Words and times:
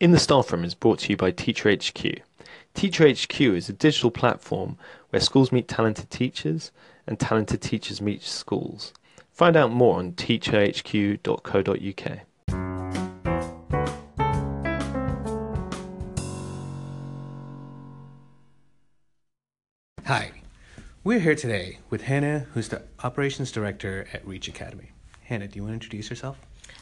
In 0.00 0.10
the 0.12 0.18
Staff 0.18 0.50
Room 0.50 0.64
is 0.64 0.74
brought 0.74 1.00
to 1.00 1.10
you 1.10 1.18
by 1.18 1.30
Teacher 1.30 1.70
HQ. 1.70 2.22
Teacher 2.72 3.06
HQ 3.06 3.38
is 3.38 3.68
a 3.68 3.74
digital 3.74 4.10
platform 4.10 4.78
where 5.10 5.20
schools 5.20 5.52
meet 5.52 5.68
talented 5.68 6.08
teachers 6.08 6.72
and 7.06 7.20
talented 7.20 7.60
teachers 7.60 8.00
meet 8.00 8.22
schools. 8.22 8.94
Find 9.30 9.58
out 9.58 9.72
more 9.72 9.98
on 9.98 10.12
teacherhq.co.uk. 10.12 12.18
Hi, 20.06 20.32
we're 21.04 21.20
here 21.20 21.34
today 21.34 21.80
with 21.90 22.04
Hannah, 22.04 22.46
who's 22.54 22.70
the 22.70 22.84
Operations 23.04 23.52
Director 23.52 24.08
at 24.14 24.26
Reach 24.26 24.48
Academy. 24.48 24.92
Hannah, 25.24 25.46
do 25.46 25.56
you 25.56 25.64
want 25.64 25.72
to 25.72 25.74
introduce 25.74 26.08
yourself? 26.08 26.38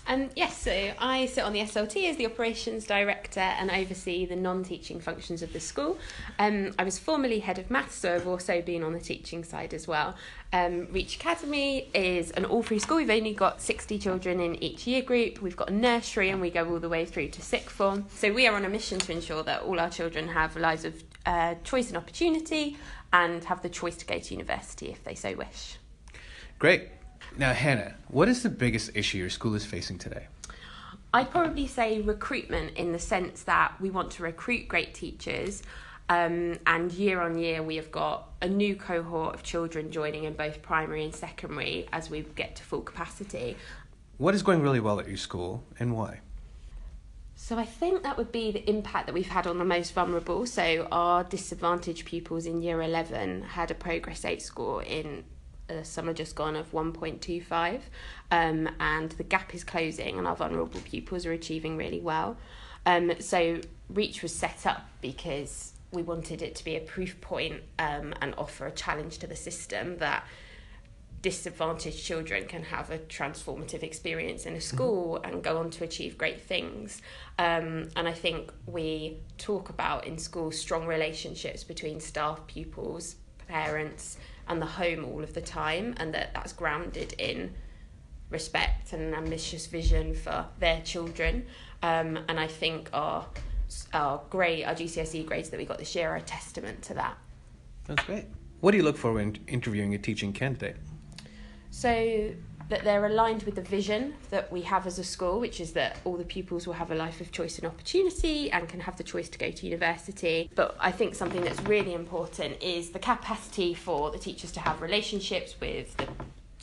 Um, 0.08 0.30
yes, 0.34 0.56
so 0.56 0.92
I 0.98 1.26
sit 1.26 1.44
on 1.44 1.52
the 1.52 1.60
SLT 1.60 2.08
as 2.08 2.16
the 2.16 2.24
operations 2.24 2.86
director 2.86 3.40
and 3.40 3.70
oversee 3.70 4.24
the 4.24 4.36
non 4.36 4.64
teaching 4.64 5.00
functions 5.00 5.42
of 5.42 5.52
the 5.52 5.60
school. 5.60 5.98
Um, 6.38 6.72
I 6.78 6.84
was 6.84 6.98
formerly 6.98 7.40
head 7.40 7.58
of 7.58 7.70
maths, 7.70 7.96
so 7.96 8.14
I've 8.14 8.26
also 8.26 8.62
been 8.62 8.82
on 8.82 8.94
the 8.94 9.00
teaching 9.00 9.44
side 9.44 9.74
as 9.74 9.86
well. 9.86 10.14
Um, 10.50 10.88
Reach 10.90 11.16
Academy 11.16 11.90
is 11.92 12.30
an 12.30 12.46
all 12.46 12.62
free 12.62 12.78
school. 12.78 12.96
We've 12.96 13.10
only 13.10 13.34
got 13.34 13.60
60 13.60 13.98
children 13.98 14.40
in 14.40 14.62
each 14.62 14.86
year 14.86 15.02
group. 15.02 15.42
We've 15.42 15.56
got 15.56 15.68
a 15.68 15.74
nursery 15.74 16.30
and 16.30 16.40
we 16.40 16.48
go 16.50 16.66
all 16.66 16.80
the 16.80 16.88
way 16.88 17.04
through 17.04 17.28
to 17.28 17.42
sixth 17.42 17.76
form. 17.76 18.06
So 18.08 18.32
we 18.32 18.46
are 18.46 18.56
on 18.56 18.64
a 18.64 18.70
mission 18.70 18.98
to 19.00 19.12
ensure 19.12 19.42
that 19.42 19.60
all 19.60 19.78
our 19.78 19.90
children 19.90 20.28
have 20.28 20.56
lives 20.56 20.86
of 20.86 21.04
uh, 21.26 21.56
choice 21.64 21.88
and 21.88 21.98
opportunity 21.98 22.78
and 23.12 23.44
have 23.44 23.60
the 23.60 23.68
choice 23.68 23.96
to 23.98 24.06
go 24.06 24.18
to 24.18 24.34
university 24.34 24.88
if 24.88 25.04
they 25.04 25.14
so 25.14 25.34
wish. 25.34 25.76
Great. 26.58 26.88
Now, 27.38 27.52
Hannah, 27.52 27.94
what 28.08 28.28
is 28.28 28.42
the 28.42 28.50
biggest 28.50 28.90
issue 28.96 29.18
your 29.18 29.30
school 29.30 29.54
is 29.54 29.64
facing 29.64 29.98
today? 29.98 30.26
I'd 31.14 31.30
probably 31.30 31.68
say 31.68 32.00
recruitment 32.00 32.76
in 32.76 32.90
the 32.90 32.98
sense 32.98 33.44
that 33.44 33.80
we 33.80 33.90
want 33.90 34.10
to 34.12 34.24
recruit 34.24 34.66
great 34.66 34.92
teachers. 34.92 35.62
Um, 36.08 36.58
and 36.66 36.90
year 36.90 37.20
on 37.20 37.38
year, 37.38 37.62
we 37.62 37.76
have 37.76 37.92
got 37.92 38.30
a 38.42 38.48
new 38.48 38.74
cohort 38.74 39.36
of 39.36 39.44
children 39.44 39.92
joining 39.92 40.24
in 40.24 40.32
both 40.32 40.62
primary 40.62 41.04
and 41.04 41.14
secondary 41.14 41.86
as 41.92 42.10
we 42.10 42.22
get 42.22 42.56
to 42.56 42.64
full 42.64 42.80
capacity. 42.80 43.56
What 44.16 44.34
is 44.34 44.42
going 44.42 44.60
really 44.60 44.80
well 44.80 44.98
at 44.98 45.06
your 45.06 45.16
school 45.16 45.62
and 45.78 45.94
why? 45.94 46.20
So, 47.36 47.56
I 47.56 47.64
think 47.64 48.02
that 48.02 48.18
would 48.18 48.32
be 48.32 48.50
the 48.50 48.68
impact 48.68 49.06
that 49.06 49.12
we've 49.12 49.28
had 49.28 49.46
on 49.46 49.58
the 49.58 49.64
most 49.64 49.94
vulnerable. 49.94 50.44
So, 50.44 50.88
our 50.90 51.22
disadvantaged 51.22 52.04
pupils 52.04 52.46
in 52.46 52.62
year 52.62 52.82
11 52.82 53.42
had 53.42 53.70
a 53.70 53.74
Progress 53.74 54.24
8 54.24 54.42
score 54.42 54.82
in 54.82 55.22
a 55.68 55.84
summer 55.84 56.12
just 56.12 56.34
gone 56.34 56.56
of 56.56 56.70
1.25 56.72 57.80
um, 58.30 58.68
and 58.80 59.10
the 59.12 59.24
gap 59.24 59.54
is 59.54 59.64
closing 59.64 60.18
and 60.18 60.26
our 60.26 60.36
vulnerable 60.36 60.80
pupils 60.80 61.26
are 61.26 61.32
achieving 61.32 61.76
really 61.76 62.00
well 62.00 62.36
um, 62.86 63.12
so 63.20 63.60
reach 63.90 64.22
was 64.22 64.34
set 64.34 64.66
up 64.66 64.88
because 65.00 65.72
we 65.90 66.02
wanted 66.02 66.42
it 66.42 66.54
to 66.54 66.64
be 66.64 66.76
a 66.76 66.80
proof 66.80 67.20
point 67.20 67.62
um, 67.78 68.14
and 68.20 68.34
offer 68.36 68.66
a 68.66 68.72
challenge 68.72 69.18
to 69.18 69.26
the 69.26 69.36
system 69.36 69.98
that 69.98 70.24
disadvantaged 71.20 72.04
children 72.04 72.46
can 72.46 72.62
have 72.62 72.90
a 72.90 72.98
transformative 72.98 73.82
experience 73.82 74.46
in 74.46 74.54
a 74.54 74.56
mm-hmm. 74.56 74.76
school 74.76 75.20
and 75.24 75.42
go 75.42 75.58
on 75.58 75.70
to 75.70 75.84
achieve 75.84 76.16
great 76.16 76.40
things. 76.40 77.02
Um, 77.38 77.88
and 77.96 78.06
I 78.06 78.12
think 78.12 78.52
we 78.66 79.18
talk 79.36 79.68
about 79.68 80.06
in 80.06 80.18
school 80.18 80.52
strong 80.52 80.86
relationships 80.86 81.64
between 81.64 82.00
staff, 82.00 82.46
pupils, 82.46 83.16
parents, 83.48 84.18
and 84.46 84.60
the 84.62 84.66
home 84.66 85.04
all 85.04 85.22
of 85.22 85.34
the 85.34 85.40
time, 85.40 85.94
and 85.96 86.14
that 86.14 86.34
that's 86.34 86.52
grounded 86.52 87.14
in 87.18 87.52
respect 88.30 88.92
and 88.92 89.02
an 89.02 89.14
ambitious 89.14 89.66
vision 89.66 90.14
for 90.14 90.46
their 90.58 90.80
children. 90.82 91.46
Um, 91.82 92.18
and 92.28 92.38
I 92.38 92.46
think 92.46 92.90
our 92.92 93.26
our 93.92 94.22
grade, 94.30 94.64
our 94.64 94.74
GCSE 94.74 95.26
grades 95.26 95.50
that 95.50 95.58
we 95.58 95.66
got 95.66 95.78
this 95.78 95.94
year 95.94 96.10
are 96.10 96.16
a 96.16 96.22
testament 96.22 96.82
to 96.82 96.94
that. 96.94 97.18
That's 97.86 98.04
great. 98.04 98.24
What 98.60 98.72
do 98.72 98.76
you 98.76 98.82
look 98.82 98.96
for 98.96 99.12
when 99.12 99.38
interviewing 99.46 99.94
a 99.94 99.98
teaching 99.98 100.32
candidate? 100.32 100.76
So 101.70 102.32
that 102.68 102.84
they're 102.84 103.06
aligned 103.06 103.42
with 103.44 103.54
the 103.54 103.62
vision 103.62 104.14
that 104.30 104.52
we 104.52 104.62
have 104.62 104.86
as 104.86 104.98
a 104.98 105.04
school, 105.04 105.40
which 105.40 105.60
is 105.60 105.72
that 105.72 105.98
all 106.04 106.16
the 106.16 106.24
pupils 106.24 106.66
will 106.66 106.74
have 106.74 106.90
a 106.90 106.94
life 106.94 107.20
of 107.20 107.32
choice 107.32 107.58
and 107.58 107.66
opportunity 107.66 108.50
and 108.50 108.68
can 108.68 108.80
have 108.80 108.96
the 108.96 109.04
choice 109.04 109.28
to 109.30 109.38
go 109.38 109.50
to 109.50 109.66
university. 109.66 110.50
But 110.54 110.76
I 110.78 110.90
think 110.90 111.14
something 111.14 111.42
that's 111.42 111.60
really 111.62 111.94
important 111.94 112.62
is 112.62 112.90
the 112.90 112.98
capacity 112.98 113.72
for 113.74 114.10
the 114.10 114.18
teachers 114.18 114.52
to 114.52 114.60
have 114.60 114.82
relationships 114.82 115.54
with 115.60 115.96
the 115.96 116.08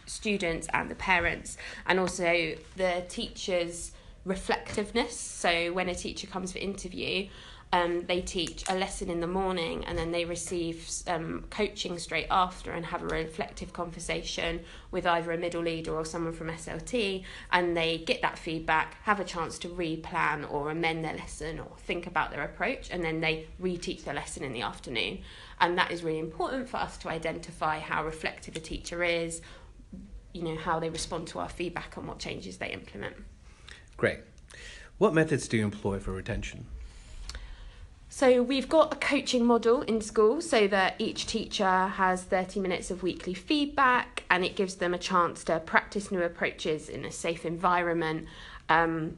students 0.05 0.67
and 0.73 0.91
the 0.91 0.95
parents, 0.95 1.57
and 1.87 1.99
also 1.99 2.55
the 2.75 3.03
teachers' 3.09 3.91
reflectiveness. 4.25 5.17
So 5.17 5.71
when 5.71 5.87
a 5.87 5.95
teacher 5.95 6.27
comes 6.27 6.51
for 6.51 6.57
interview, 6.57 7.27
um, 7.71 8.05
they 8.05 8.21
teach 8.21 8.63
a 8.69 8.75
lesson 8.75 9.09
in 9.09 9.19
the 9.19 9.27
morning 9.27 9.83
and 9.85 9.97
then 9.97 10.11
they 10.11 10.23
receive 10.23 10.89
um, 11.07 11.45
coaching 11.49 11.97
straight 11.99 12.27
after 12.31 12.71
and 12.71 12.85
have 12.85 13.01
a 13.01 13.07
reflective 13.07 13.73
conversation 13.73 14.61
with 14.91 15.05
either 15.05 15.31
a 15.31 15.37
middle 15.37 15.63
leader 15.63 15.93
or 15.93 16.05
someone 16.05 16.31
from 16.31 16.47
SLT 16.47 17.23
and 17.51 17.75
they 17.75 17.97
get 17.97 18.21
that 18.21 18.37
feedback, 18.37 18.95
have 19.03 19.19
a 19.19 19.25
chance 19.25 19.59
to 19.59 19.67
replan 19.67 20.49
or 20.49 20.71
amend 20.71 21.03
their 21.03 21.15
lesson 21.15 21.59
or 21.59 21.71
think 21.79 22.07
about 22.07 22.31
their 22.31 22.43
approach 22.43 22.89
and 22.91 23.03
then 23.03 23.19
they 23.19 23.47
reteach 23.61 24.03
the 24.05 24.13
lesson 24.13 24.43
in 24.43 24.53
the 24.53 24.61
afternoon. 24.61 25.19
And 25.59 25.77
that 25.77 25.91
is 25.91 26.03
really 26.03 26.19
important 26.19 26.69
for 26.69 26.77
us 26.77 26.97
to 26.99 27.09
identify 27.09 27.79
how 27.79 28.05
reflective 28.05 28.55
a 28.55 28.59
teacher 28.59 29.03
is, 29.03 29.41
you 30.33 30.43
know, 30.43 30.55
how 30.55 30.79
they 30.79 30.89
respond 30.89 31.27
to 31.27 31.39
our 31.39 31.49
feedback 31.49 31.97
and 31.97 32.07
what 32.07 32.19
changes 32.19 32.57
they 32.57 32.71
implement. 32.71 33.15
Great. 33.97 34.19
What 34.97 35.13
methods 35.13 35.47
do 35.47 35.57
you 35.57 35.63
employ 35.63 35.99
for 35.99 36.11
retention? 36.11 36.65
So 38.09 38.41
we've 38.41 38.69
got 38.69 38.93
a 38.93 38.95
coaching 38.95 39.43
model 39.43 39.81
in 39.81 39.99
school 39.99 40.39
so 40.41 40.67
that 40.67 40.95
each 40.99 41.25
teacher 41.25 41.87
has 41.87 42.23
30 42.23 42.61
minutes 42.61 42.89
of 42.89 43.03
weekly 43.03 43.33
feedback 43.33 44.23
and 44.29 44.45
it 44.45 44.55
gives 44.55 44.75
them 44.75 44.93
a 44.93 44.97
chance 44.97 45.43
to 45.45 45.59
practice 45.59 46.11
new 46.11 46.21
approaches 46.21 46.87
in 46.87 47.03
a 47.03 47.11
safe 47.11 47.45
environment. 47.45 48.27
Um, 48.69 49.17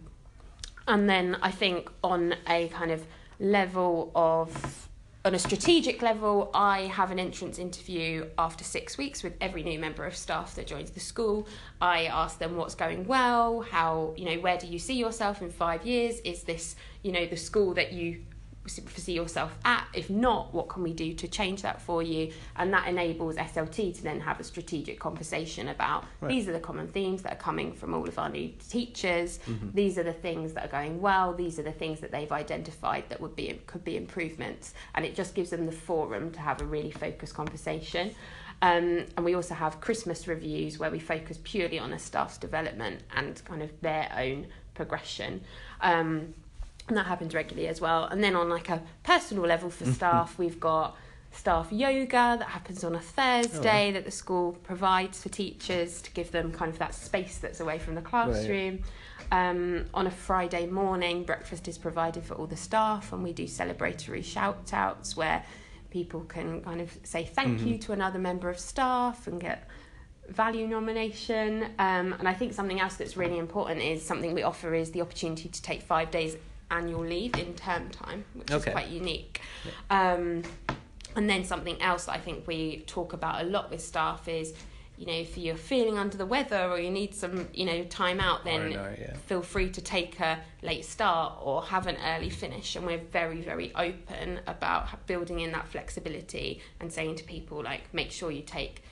and 0.88 1.08
then 1.08 1.38
I 1.44 1.52
think 1.52 1.92
on 2.04 2.36
a 2.48 2.70
kind 2.70 2.90
of 2.90 3.06
level 3.40 4.12
of 4.16 4.87
on 5.28 5.36
a 5.36 5.40
strategic 5.40 6.02
level, 6.02 6.50
I 6.54 6.84
have 6.84 7.12
an 7.12 7.20
entrance 7.20 7.60
interview 7.60 8.28
after 8.38 8.64
six 8.64 8.98
weeks 8.98 9.24
with 9.24 9.34
every 9.42 9.62
new 9.62 9.78
member 9.78 10.06
of 10.06 10.16
staff 10.16 10.56
that 10.56 10.68
joins 10.68 10.92
the 10.92 11.02
school. 11.02 11.50
I 11.82 12.06
ask 12.06 12.40
them 12.40 12.56
what's 12.56 12.76
going 12.76 13.06
well, 13.06 13.60
how, 13.60 14.14
you 14.16 14.24
know, 14.24 14.40
where 14.40 14.58
do 14.58 14.68
you 14.68 14.80
see 14.80 14.94
yourself 14.94 15.42
in 15.42 15.50
five 15.50 15.86
years? 15.86 16.22
Is 16.22 16.44
this, 16.44 16.78
you 17.04 17.12
know, 17.12 17.26
the 17.26 17.36
school 17.36 17.74
that 17.74 17.92
you 17.92 18.22
foresee 18.68 19.14
yourself 19.14 19.58
at? 19.66 19.88
If 19.94 20.10
not, 20.10 20.54
what 20.54 20.70
can 20.70 20.84
we 20.84 20.94
do 20.94 21.14
to 21.14 21.28
change 21.28 21.62
that 21.62 21.82
for 21.82 22.04
you? 22.04 22.32
And 22.56 22.74
that 22.74 22.88
enables 22.88 23.36
SLT 23.36 23.96
to 23.98 24.04
then 24.04 24.20
have 24.22 24.40
a 24.40 24.44
strategic 24.44 25.00
conversation 25.00 25.70
about 25.70 26.06
right. 26.22 26.30
these 26.30 26.48
are 26.48 26.54
the 26.54 26.60
common 26.60 26.88
themes 26.88 27.22
that 27.24 27.34
are 27.34 27.38
coming 27.38 27.74
from 27.74 27.94
all 27.94 28.08
of 28.08 28.18
our 28.20 28.30
new 28.30 28.52
teachers. 28.70 29.40
Mm-hmm. 29.48 29.70
These 29.74 29.98
are 29.98 30.04
the 30.04 30.14
things 30.14 30.54
that 30.54 30.66
are 30.66 30.72
going 30.72 31.02
well. 31.02 31.34
These 31.34 31.60
are 31.60 31.64
the 31.64 31.72
things 31.72 32.00
that 32.00 32.12
they've 32.12 32.32
identified 32.32 33.10
that 33.10 33.22
would 33.22 33.36
be 33.36 33.60
could 33.66 33.84
be 33.84 33.98
improvements. 33.98 34.74
And 34.96 35.06
it 35.06 35.16
just 35.16 35.36
gives 35.36 35.50
them 35.50 35.66
the 35.66 35.72
forum 35.72 36.32
to 36.32 36.40
have 36.40 36.62
a 36.62 36.66
really 36.66 36.92
focused 36.92 37.34
conversation. 37.34 38.14
Um, 38.62 39.06
and 39.16 39.24
we 39.24 39.36
also 39.36 39.54
have 39.54 39.80
Christmas 39.82 40.28
reviews 40.28 40.80
where 40.80 40.90
we 40.90 41.00
focus 41.00 41.40
purely 41.44 41.78
on 41.78 41.94
a 41.94 42.00
staff's 42.00 42.38
development 42.38 43.02
and 43.16 43.44
kind 43.46 43.62
of 43.62 43.70
their 43.82 44.12
own 44.18 44.48
progression. 44.74 45.42
Um, 45.82 46.34
and 46.88 46.96
that 46.98 47.06
happens 47.06 47.34
regularly 47.34 47.68
as 47.68 47.82
well. 47.82 48.06
And 48.06 48.24
then 48.24 48.36
on 48.36 48.50
like 48.50 48.70
a 48.70 48.82
personal 49.04 49.44
level 49.44 49.70
for 49.70 49.86
staff, 49.86 50.38
we've 50.38 50.60
got 50.60 50.96
staff 51.32 51.72
yoga 51.72 52.38
that 52.40 52.48
happens 52.48 52.84
on 52.84 52.96
a 52.96 53.00
Thursday 53.00 53.90
oh. 53.90 53.94
that 53.94 54.06
the 54.06 54.12
school 54.12 54.54
provides 54.64 55.22
for 55.22 55.30
teachers 55.30 56.02
to 56.02 56.12
give 56.12 56.32
them 56.32 56.52
kind 56.52 56.72
of 56.72 56.80
that 56.80 56.94
space 56.94 57.38
that's 57.38 57.60
away 57.60 57.78
from 57.78 57.96
the 57.96 58.02
classroom. 58.02 58.80
Right. 59.32 59.50
Um, 59.50 59.86
on 59.94 60.08
a 60.08 60.12
Friday 60.12 60.68
morning, 60.68 61.24
breakfast 61.24 61.68
is 61.68 61.78
provided 61.78 62.24
for 62.24 62.36
all 62.36 62.48
the 62.48 62.56
staff, 62.56 63.12
and 63.12 63.24
we 63.24 63.34
do 63.34 63.44
celebratory 63.44 64.24
shout 64.24 64.72
outs 64.74 65.18
where 65.18 65.44
people 65.90 66.22
can 66.22 66.62
kind 66.62 66.80
of 66.80 66.98
say 67.04 67.26
thank 67.26 67.60
mm-hmm. 67.60 67.68
you 67.68 67.78
to 67.80 67.92
another 67.92 68.20
member 68.20 68.50
of 68.50 68.58
staff 68.58 69.28
and 69.28 69.42
get 69.42 69.68
value 70.30 70.68
nomination. 70.68 71.64
Um, 71.78 72.14
and 72.14 72.28
I 72.28 72.34
think 72.34 72.54
something 72.54 72.80
else 72.80 72.96
that's 72.96 73.18
really 73.18 73.38
important 73.38 73.82
is 73.82 74.04
something 74.04 74.34
we 74.34 74.44
offer 74.44 74.74
is 74.74 74.92
the 74.92 75.02
opportunity 75.02 75.50
to 75.50 75.62
take 75.62 75.82
five 75.82 76.10
days 76.12 76.38
annual 76.72 77.06
leave 77.06 77.36
in 77.36 77.54
term 77.54 77.90
time, 77.90 78.26
which 78.34 78.52
okay. 78.52 78.70
is 78.70 78.74
quite 78.74 78.88
unique. 78.90 79.42
Yeah. 79.66 80.14
Um, 80.14 80.44
and 81.16 81.30
then 81.30 81.44
something 81.44 81.82
else 81.82 82.06
that 82.06 82.14
I 82.14 82.20
think 82.20 82.48
we 82.48 82.84
talk 82.88 83.14
about 83.14 83.42
a 83.42 83.46
lot 83.46 83.72
with 83.72 83.82
staff 83.82 84.28
is, 84.28 84.54
you 84.98 85.06
know, 85.06 85.14
if 85.14 85.38
you're 85.38 85.56
feeling 85.56 85.98
under 85.98 86.18
the 86.18 86.26
weather 86.26 86.70
or 86.70 86.80
you 86.80 86.92
need 86.92 87.16
some, 87.16 87.48
you 87.54 87.66
know, 87.66 87.84
time 87.86 88.20
out, 88.20 88.44
then 88.44 88.72
yeah. 88.72 89.16
feel 89.26 89.42
free 89.42 89.70
to 89.70 89.82
take 89.82 90.20
a 90.20 90.40
late 90.62 90.86
start 90.86 91.34
or 91.42 91.64
have 91.64 91.88
an 91.88 91.98
early 92.06 92.30
finish. 92.30 92.76
And 92.76 92.86
we're 92.86 92.98
very, 92.98 93.42
very 93.42 93.74
open 93.76 94.42
about 94.48 95.06
building 95.08 95.40
in 95.40 95.52
that 95.52 95.68
flexibility 95.68 96.62
and 96.80 96.92
saying 96.92 97.16
to 97.16 97.24
people, 97.24 97.64
like, 97.64 97.94
make 97.94 98.12
sure 98.12 98.32
you 98.32 98.42
take 98.42 98.84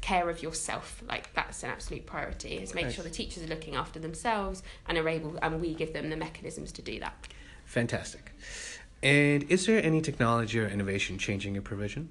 care 0.00 0.30
of 0.30 0.42
yourself 0.42 1.02
like 1.08 1.32
that's 1.34 1.62
an 1.62 1.70
absolute 1.70 2.06
priority 2.06 2.54
is 2.56 2.74
make 2.74 2.90
sure 2.90 3.02
the 3.04 3.10
teachers 3.10 3.42
are 3.42 3.48
looking 3.48 3.74
after 3.74 3.98
themselves 3.98 4.62
and 4.88 4.96
are 4.96 5.08
able 5.08 5.36
and 5.42 5.60
we 5.60 5.74
give 5.74 5.92
them 5.92 6.10
the 6.10 6.16
mechanisms 6.16 6.70
to 6.72 6.82
do 6.82 6.98
that 7.00 7.14
Fantastic. 7.66 8.32
And 9.02 9.42
is 9.50 9.66
there 9.66 9.82
any 9.84 10.00
technology 10.00 10.58
or 10.60 10.68
innovation 10.68 11.18
changing 11.18 11.54
your 11.54 11.62
provision? 11.62 12.08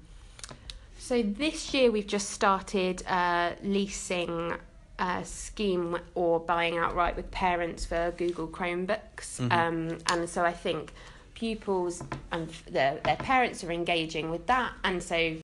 So 0.98 1.22
this 1.22 1.72
year 1.74 1.90
we've 1.90 2.06
just 2.06 2.30
started 2.30 3.02
a 3.08 3.56
leasing 3.62 4.54
uh, 4.98 5.22
scheme 5.24 5.98
or 6.14 6.40
buying 6.40 6.76
outright 6.78 7.16
with 7.16 7.30
parents 7.30 7.84
for 7.84 8.12
Google 8.16 8.48
Chromebooks, 8.48 9.40
Mhm. 9.40 9.52
um, 9.52 9.98
and 10.10 10.28
so 10.28 10.44
I 10.44 10.52
think 10.52 10.92
pupils 11.34 12.02
and 12.32 12.48
their 12.70 12.98
their 13.04 13.16
parents 13.16 13.62
are 13.62 13.70
engaging 13.72 14.30
with 14.30 14.46
that, 14.46 14.72
and 14.84 15.02
so 15.02 15.36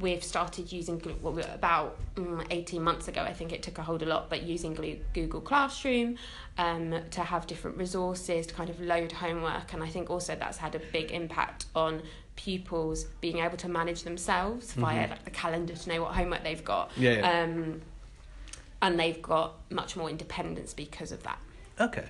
we've 0.00 0.24
started 0.24 0.72
using 0.72 1.00
well, 1.22 1.38
about 1.54 1.96
mm, 2.16 2.44
18 2.50 2.82
months 2.82 3.06
ago 3.08 3.22
i 3.22 3.32
think 3.32 3.52
it 3.52 3.62
took 3.62 3.78
a 3.78 3.82
hold 3.82 4.02
a 4.02 4.06
lot 4.06 4.28
but 4.28 4.42
using 4.42 4.74
google 5.12 5.40
classroom 5.40 6.16
um, 6.58 6.94
to 7.10 7.20
have 7.22 7.46
different 7.46 7.76
resources 7.76 8.46
to 8.46 8.54
kind 8.54 8.70
of 8.70 8.80
load 8.80 9.12
homework 9.12 9.72
and 9.72 9.82
i 9.82 9.88
think 9.88 10.10
also 10.10 10.34
that's 10.34 10.58
had 10.58 10.74
a 10.74 10.80
big 10.92 11.10
impact 11.12 11.66
on 11.74 12.02
pupils 12.36 13.04
being 13.20 13.38
able 13.38 13.56
to 13.56 13.68
manage 13.68 14.02
themselves 14.02 14.72
via 14.72 15.06
Mhm. 15.06 15.10
like 15.10 15.24
the 15.24 15.30
calendar 15.30 15.74
to 15.74 15.88
know 15.88 16.02
what 16.02 16.14
homework 16.14 16.42
they've 16.42 16.64
got 16.64 16.90
Yeah, 16.96 17.12
yeah. 17.12 17.42
um, 17.42 17.80
and 18.82 18.98
they've 18.98 19.22
got 19.22 19.54
much 19.70 19.96
more 19.96 20.10
independence 20.10 20.74
because 20.74 21.12
of 21.12 21.22
that 21.22 21.38
Okay. 21.80 22.06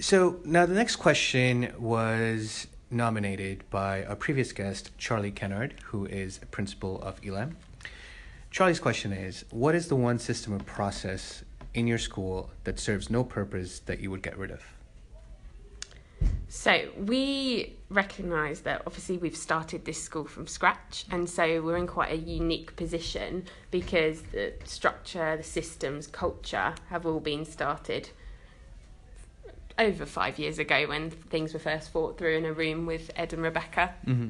So 0.00 0.38
now 0.44 0.64
the 0.66 0.74
next 0.74 0.96
question 0.96 1.72
was 1.78 2.68
nominated 2.90 3.68
by 3.70 4.04
our 4.04 4.16
previous 4.16 4.52
guest, 4.52 4.96
Charlie 4.98 5.30
Kennard, 5.30 5.74
who 5.84 6.06
is 6.06 6.40
principal 6.50 7.00
of 7.02 7.20
ELAM. 7.24 7.56
Charlie's 8.50 8.80
question 8.80 9.12
is 9.12 9.44
What 9.50 9.74
is 9.74 9.88
the 9.88 9.96
one 9.96 10.18
system 10.18 10.54
or 10.54 10.58
process 10.60 11.44
in 11.74 11.86
your 11.86 11.98
school 11.98 12.50
that 12.64 12.78
serves 12.78 13.10
no 13.10 13.24
purpose 13.24 13.80
that 13.80 14.00
you 14.00 14.10
would 14.10 14.22
get 14.22 14.38
rid 14.38 14.50
of? 14.50 14.62
So 16.48 16.88
we 16.96 17.76
recognise 17.90 18.60
that 18.62 18.82
obviously 18.86 19.18
we've 19.18 19.36
started 19.36 19.84
this 19.84 20.02
school 20.02 20.24
from 20.24 20.46
scratch, 20.46 21.04
and 21.10 21.28
so 21.28 21.60
we're 21.60 21.76
in 21.76 21.86
quite 21.86 22.10
a 22.10 22.16
unique 22.16 22.74
position 22.74 23.44
because 23.70 24.22
the 24.32 24.54
structure, 24.64 25.36
the 25.36 25.42
systems, 25.42 26.06
culture 26.06 26.74
have 26.88 27.04
all 27.04 27.20
been 27.20 27.44
started 27.44 28.08
over 29.78 30.04
five 30.06 30.38
years 30.38 30.58
ago 30.58 30.86
when 30.88 31.10
things 31.10 31.52
were 31.52 31.60
first 31.60 31.90
thought 31.90 32.18
through 32.18 32.36
in 32.36 32.44
a 32.44 32.52
room 32.52 32.86
with 32.86 33.10
Ed 33.16 33.32
and 33.32 33.42
Rebecca. 33.42 33.94
Mm-hmm. 34.06 34.28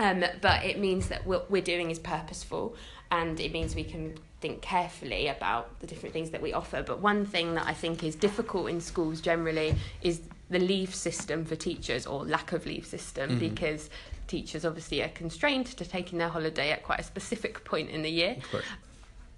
Um, 0.00 0.24
but 0.40 0.64
it 0.64 0.78
means 0.78 1.08
that 1.08 1.26
what 1.26 1.50
we're 1.50 1.62
doing 1.62 1.90
is 1.90 1.98
purposeful 1.98 2.76
and 3.10 3.38
it 3.40 3.52
means 3.52 3.74
we 3.74 3.84
can 3.84 4.16
think 4.40 4.62
carefully 4.62 5.26
about 5.28 5.78
the 5.80 5.86
different 5.86 6.12
things 6.12 6.30
that 6.30 6.40
we 6.40 6.52
offer. 6.52 6.82
But 6.82 7.00
one 7.00 7.26
thing 7.26 7.54
that 7.56 7.66
I 7.66 7.74
think 7.74 8.04
is 8.04 8.14
difficult 8.14 8.70
in 8.70 8.80
schools 8.80 9.20
generally 9.20 9.74
is 10.02 10.20
the 10.50 10.60
leave 10.60 10.94
system 10.94 11.44
for 11.44 11.56
teachers 11.56 12.06
or 12.06 12.24
lack 12.24 12.52
of 12.52 12.64
leave 12.64 12.86
system 12.86 13.30
Mhm. 13.32 13.40
because 13.40 13.90
teachers 14.28 14.64
obviously 14.64 15.02
are 15.02 15.08
constrained 15.08 15.66
to 15.66 15.84
taking 15.84 16.18
their 16.18 16.28
holiday 16.28 16.70
at 16.70 16.82
quite 16.82 17.00
a 17.00 17.02
specific 17.02 17.64
point 17.64 17.90
in 17.90 18.02
the 18.02 18.10
year. 18.10 18.36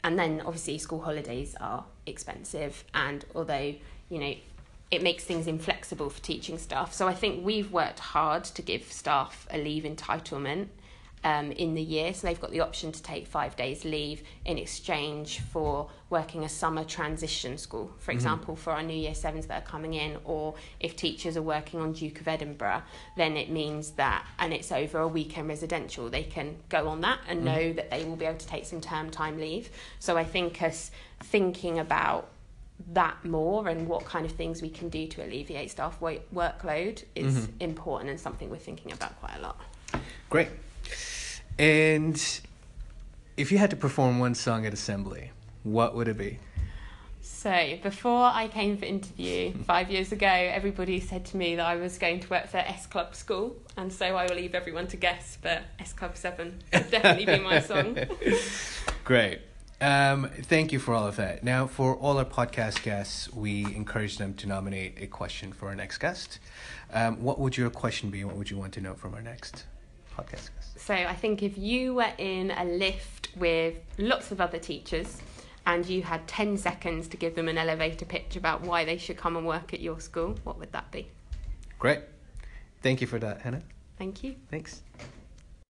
And 0.04 0.18
then 0.18 0.42
obviously 0.44 0.78
school 0.78 1.00
holidays 1.00 1.54
are 1.60 1.84
expensive 2.06 2.84
and 2.94 3.24
although, 3.34 3.74
you 4.08 4.18
know, 4.18 4.34
it 4.90 5.02
makes 5.02 5.24
things 5.24 5.46
inflexible 5.46 6.10
for 6.10 6.20
teaching 6.20 6.58
staff. 6.58 6.92
So 6.92 7.06
I 7.06 7.14
think 7.14 7.44
we've 7.44 7.70
worked 7.70 8.00
hard 8.00 8.44
to 8.44 8.62
give 8.62 8.90
staff 8.90 9.46
a 9.50 9.58
leave 9.58 9.84
entitlement 9.84 10.68
um, 11.22 11.52
in 11.52 11.74
the 11.74 11.82
year. 11.82 12.14
So 12.14 12.26
they've 12.26 12.40
got 12.40 12.50
the 12.50 12.60
option 12.60 12.92
to 12.92 13.02
take 13.02 13.26
five 13.26 13.54
days 13.54 13.84
leave 13.84 14.22
in 14.46 14.56
exchange 14.56 15.40
for 15.40 15.90
working 16.08 16.44
a 16.44 16.48
summer 16.48 16.82
transition 16.82 17.58
school, 17.58 17.92
for 17.98 18.10
Mhm. 18.10 18.14
example, 18.14 18.56
for 18.56 18.72
our 18.72 18.82
new 18.82 18.96
year 18.96 19.14
sevens 19.14 19.46
that 19.46 19.62
are 19.62 19.66
coming 19.66 19.92
in, 19.94 20.18
or 20.24 20.54
if 20.80 20.96
teachers 20.96 21.36
are 21.36 21.42
working 21.42 21.78
on 21.78 21.92
Duke 21.92 22.20
of 22.22 22.26
Edinburgh, 22.26 22.82
then 23.16 23.36
it 23.36 23.50
means 23.50 23.92
that, 23.92 24.24
and 24.38 24.54
it's 24.54 24.72
over 24.72 24.98
a 24.98 25.08
weekend 25.08 25.48
residential, 25.48 26.08
they 26.08 26.24
can 26.24 26.56
go 26.70 26.88
on 26.88 27.02
that 27.02 27.18
and 27.28 27.40
Mhm. 27.40 27.44
know 27.44 27.72
that 27.74 27.90
they 27.90 28.02
will 28.04 28.16
be 28.16 28.24
able 28.24 28.38
to 28.38 28.46
take 28.46 28.64
some 28.64 28.80
term 28.80 29.10
time 29.10 29.38
leave. 29.38 29.68
So 29.98 30.16
I 30.16 30.24
think 30.24 30.62
us 30.62 30.90
thinking 31.22 31.78
about 31.78 32.30
that 32.92 33.24
more 33.24 33.68
and 33.68 33.86
what 33.86 34.04
kind 34.04 34.24
of 34.26 34.32
things 34.32 34.62
we 34.62 34.70
can 34.70 34.88
do 34.88 35.06
to 35.06 35.22
alleviate 35.24 35.70
staff 35.70 36.00
wo- 36.00 36.20
workload 36.34 37.04
is 37.14 37.46
Mhm. 37.46 37.48
important 37.60 38.10
and 38.10 38.18
something 38.18 38.50
we're 38.50 38.56
thinking 38.56 38.92
about 38.92 39.18
quite 39.20 39.36
a 39.36 39.40
lot. 39.40 39.60
Great. 40.28 40.48
And 41.58 42.40
if 43.36 43.52
you 43.52 43.58
had 43.58 43.70
to 43.70 43.76
perform 43.76 44.18
one 44.18 44.34
song 44.34 44.64
at 44.66 44.72
assembly, 44.72 45.30
what 45.62 45.94
would 45.94 46.08
it 46.08 46.16
be? 46.16 46.38
So 47.22 47.78
before 47.82 48.24
I 48.24 48.48
came 48.48 48.76
for 48.76 48.84
interview 48.84 49.52
five 49.66 49.90
years 49.90 50.12
ago, 50.12 50.26
everybody 50.26 51.00
said 51.00 51.24
to 51.26 51.36
me 51.36 51.56
that 51.56 51.64
I 51.66 51.76
was 51.76 51.96
going 51.98 52.20
to 52.20 52.28
work 52.28 52.48
for 52.48 52.58
S 52.58 52.86
Club 52.86 53.14
School, 53.14 53.56
and 53.76 53.92
so 53.92 54.16
I 54.16 54.26
will 54.26 54.36
leave 54.36 54.54
everyone 54.54 54.86
to 54.88 54.96
guess. 54.96 55.38
But 55.40 55.62
S 55.78 55.92
Club 55.92 56.16
Seven 56.16 56.62
would 56.72 56.90
definitely 56.90 57.26
be 57.26 57.38
my 57.38 57.60
song. 57.60 57.96
Great. 59.04 59.40
Um, 59.80 60.28
thank 60.42 60.72
you 60.72 60.78
for 60.78 60.92
all 60.92 61.06
of 61.06 61.16
that. 61.16 61.42
Now, 61.42 61.66
for 61.66 61.96
all 61.96 62.18
our 62.18 62.24
podcast 62.24 62.82
guests, 62.82 63.32
we 63.32 63.64
encourage 63.64 64.18
them 64.18 64.34
to 64.34 64.46
nominate 64.46 64.98
a 65.00 65.06
question 65.06 65.52
for 65.52 65.68
our 65.68 65.74
next 65.74 65.98
guest. 65.98 66.38
Um, 66.92 67.22
what 67.22 67.38
would 67.38 67.56
your 67.56 67.70
question 67.70 68.10
be? 68.10 68.24
What 68.24 68.36
would 68.36 68.50
you 68.50 68.58
want 68.58 68.74
to 68.74 68.80
know 68.80 68.94
from 68.94 69.14
our 69.14 69.22
next 69.22 69.64
podcast 70.16 70.50
guest? 70.54 70.78
So 70.78 70.94
I 70.94 71.14
think 71.14 71.42
if 71.42 71.56
you 71.56 71.94
were 71.94 72.12
in 72.18 72.50
a 72.50 72.64
lift 72.64 73.30
with 73.36 73.76
lots 73.96 74.32
of 74.32 74.40
other 74.40 74.58
teachers 74.58 75.16
and 75.66 75.86
you 75.86 76.02
had 76.02 76.26
10 76.28 76.58
seconds 76.58 77.08
to 77.08 77.16
give 77.16 77.34
them 77.34 77.48
an 77.48 77.56
elevator 77.56 78.04
pitch 78.04 78.36
about 78.36 78.60
why 78.60 78.84
they 78.84 78.98
should 78.98 79.16
come 79.16 79.36
and 79.36 79.46
work 79.46 79.72
at 79.72 79.80
your 79.80 79.98
school, 80.00 80.36
what 80.44 80.58
would 80.58 80.72
that 80.72 80.90
be? 80.90 81.08
Great. 81.78 82.00
Thank 82.82 83.00
you 83.00 83.06
for 83.06 83.18
that, 83.18 83.40
Hannah. 83.40 83.62
Thank 83.98 84.22
you. 84.24 84.36
Thanks. 84.50 84.82